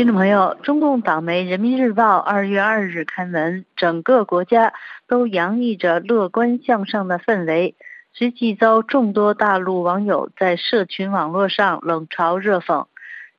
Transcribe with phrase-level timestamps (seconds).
[0.00, 4.72] 听众朋友，中共党媒《人民日报》二月二日刊文，整个国家
[5.06, 7.74] 都洋溢着乐观向上的氛围，
[8.14, 12.86] 随即遭众多大陆网友在社群网络上冷嘲热讽。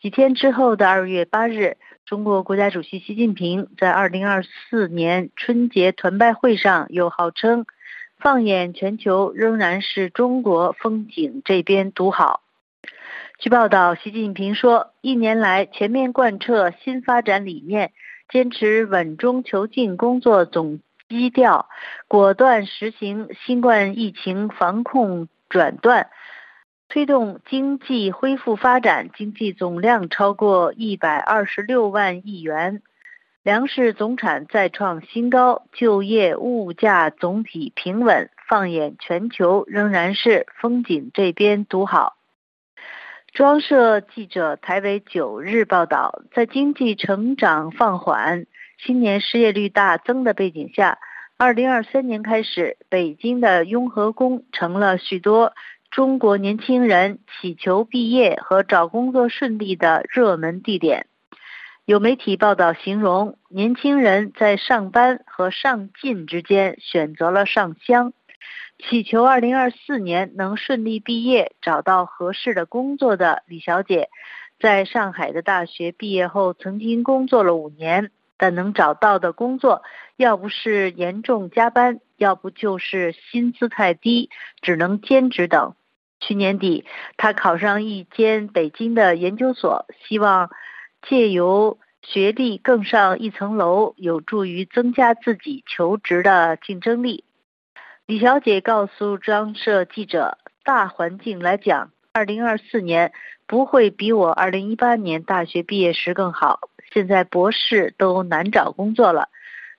[0.00, 7.66] 几天之后的二月八日，中国国家主席习近平在二零二四年春节团拜会上又号称
[8.18, 12.40] ：“放眼全球，仍然是中国风景这边独好。”
[13.38, 17.92] 据报道，习近平说，一年来全面贯彻新发展理念，
[18.30, 21.68] 坚持稳中求进工作总基调，
[22.08, 26.08] 果断实行新冠疫情防控转段，
[26.88, 32.80] 推动经济恢复发展，经济总量超过一百二十六万亿元，
[33.42, 38.30] 粮食总产再创新高，就业物价总体平稳。
[38.48, 42.14] 放眼全球，仍然是风景这边独好。
[43.36, 48.46] 中社记者台北九日报道，在经济成长放缓、
[48.78, 50.96] 新年失业率大增的背景下，
[51.36, 55.52] 二零二三年开始，北京的雍和宫成了许多
[55.90, 61.06] 中国年轻人祈求毕业和找工作顺利的热门地点。
[61.84, 68.14] 有媒体报道形容，年轻人在上班和上进之间选择了上香。
[68.78, 74.10] 祈求二零二四年能顺利毕业，找到合适的工作的李小姐，
[74.60, 79.82] 在上海的大学毕业后，曾经工作了五年，但能找到的工作，
[80.16, 85.74] 要不是严重加班，要不就是薪资太低，只能兼职等。
[86.20, 86.84] 去年底，
[87.16, 90.50] 她考上一间北京的研究所，希望
[91.08, 97.24] 借由学历更上一层楼，有助于增加自己求职的竞争力。
[98.06, 103.12] 李小姐告诉张社记者：“大环境来讲，二零二四年
[103.48, 106.60] 不会比我二零一八年大学毕业时更好。
[106.92, 109.28] 现在博士都难找工作了。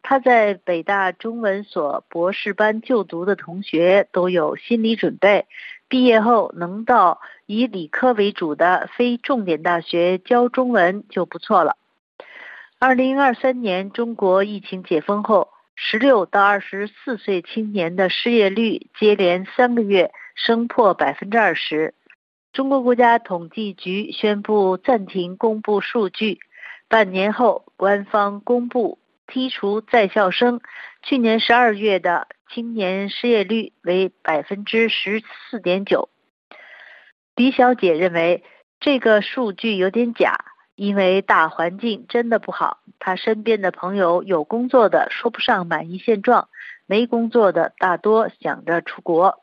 [0.00, 5.46] 他在北大中文所博士班就读的同学都有心理准备，
[5.90, 11.76] 毕业后能到以理科为主的非重点大学教中文就不错了。
[12.78, 21.94] 二零二三年中国疫情解封后。”十六到二十四岁青年的失业率接连三个月升破百分之二十。
[22.52, 26.38] 中国国家统计局宣布暂停公布数据，
[26.88, 30.60] 半年后官方公布剔除在校生，
[31.02, 36.08] 去年十二月的青年失业率为百分之十四点九。
[37.34, 38.44] 李小姐认为
[38.78, 40.36] 这个数据有点假。
[40.76, 46.48] 因为大环境真的不好，他身边的朋友有工作的说不上满意现状，
[46.86, 49.40] 没工作的大多想着出国。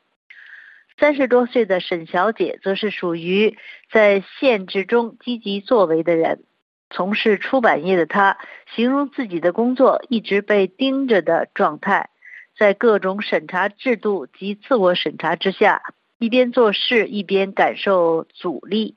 [1.00, 3.58] 三十多岁的沈小姐则是属于
[3.92, 6.44] 在限制中积极作为的人。
[6.90, 8.38] 从事出版业的她，
[8.76, 12.10] 形容自己的工作一直被盯着的状态，
[12.58, 15.82] 在各种审查制度及自我审查之下，
[16.20, 18.96] 一边做事一边感受阻力。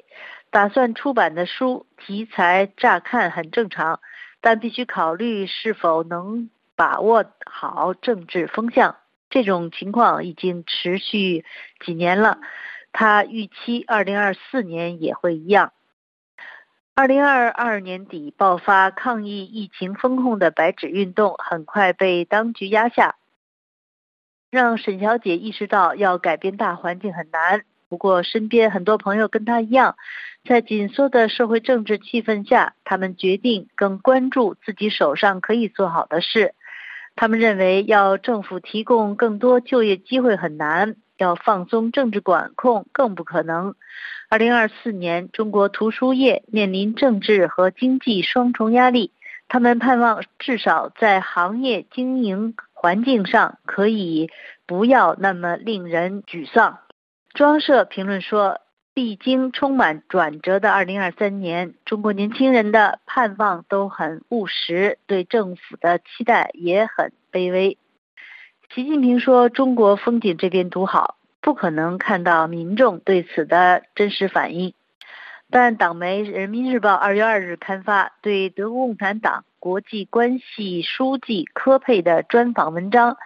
[0.54, 3.98] 打算出版的书题材乍看很正常，
[4.40, 8.94] 但必须考虑是否能把握好政治风向。
[9.28, 11.44] 这种情况已经持续
[11.84, 12.38] 几年了，
[12.92, 15.72] 他预期二零二四年也会一样。
[16.94, 23.16] 二零二二年底爆发抗议疫情风控的白纸运动，很快被当局压下，
[24.52, 27.64] 让沈小姐意识到要改变大环境很难。
[27.94, 29.94] 不过，身边很多朋友跟他一样。
[30.44, 36.54] 在紧缩的社会政治气氛下，他们决定更关注自己手上可以做好的事。
[37.14, 43.76] 他们认为，要政府提供更多就业机会很难，要放松政治管控更不可能。
[44.28, 49.12] 二零二四年，中国图书业面临政治和经济双重压力。
[49.46, 54.30] 他们盼望至少在行业经营环境上可以
[54.66, 56.80] 不要那么令人沮丧。
[57.34, 58.60] 庄社评论说。
[58.96, 67.76] 历经充满转折的二零二三年，中国年轻人的盼望都很务实，对政府的期待也很卑微。
[68.72, 74.74] 习近平说：“中国风景这边独好，不可能看到民众对此的真实反应。”
[75.50, 83.16] 但党媒《人民日报》二月二日刊发对德国共产党国际关系书记科佩的专访文章。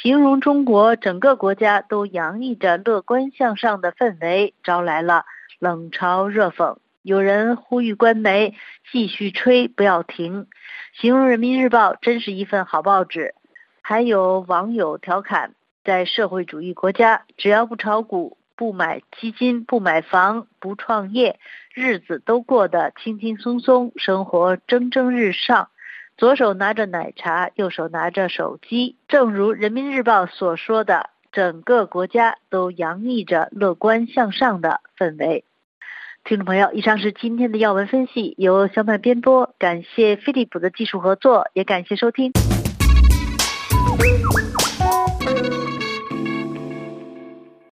[0.00, 5.24] 形容中国整个国家都洋溢着乐观向上的氛围，招来了
[5.58, 6.76] 冷嘲热讽。
[7.02, 8.54] 有人呼吁官媒
[8.92, 10.46] 继续吹，不要停，
[10.94, 13.34] 形容《人民日报》真是一份好报纸。
[13.82, 21.40] 还有网友调侃，在社会主义国家，只要不炒股、不买基金、不买房、不创业，
[21.74, 25.70] 日子都过得轻轻松松，生活蒸蒸日上。
[26.18, 28.96] 左手拿着奶茶，右手拿着手机。
[29.06, 35.44] 正如人民日报所说的，整个国家都洋溢着乐观向上的氛围。
[36.24, 42.32] 听众朋友，以上是今天的要闻分析，由肖曼编播，感谢飞利浦的技术合作，也感谢收听。